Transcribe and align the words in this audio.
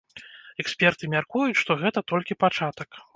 Эксперты 0.63 1.09
мяркуюць, 1.15 1.59
што 1.61 1.77
гэта 1.83 1.99
толькі 2.13 2.39
пачатак. 2.45 2.89